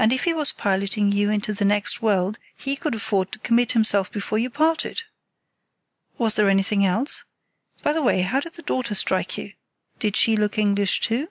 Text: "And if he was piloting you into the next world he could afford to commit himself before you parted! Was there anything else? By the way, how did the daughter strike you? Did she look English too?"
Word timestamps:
"And 0.00 0.12
if 0.12 0.24
he 0.24 0.34
was 0.34 0.50
piloting 0.50 1.12
you 1.12 1.30
into 1.30 1.54
the 1.54 1.64
next 1.64 2.02
world 2.02 2.40
he 2.56 2.74
could 2.74 2.92
afford 2.96 3.30
to 3.30 3.38
commit 3.38 3.70
himself 3.70 4.10
before 4.10 4.36
you 4.36 4.50
parted! 4.50 5.04
Was 6.18 6.34
there 6.34 6.48
anything 6.50 6.84
else? 6.84 7.22
By 7.84 7.92
the 7.92 8.02
way, 8.02 8.22
how 8.22 8.40
did 8.40 8.54
the 8.54 8.62
daughter 8.62 8.96
strike 8.96 9.38
you? 9.38 9.52
Did 10.00 10.16
she 10.16 10.34
look 10.36 10.58
English 10.58 11.02
too?" 11.02 11.28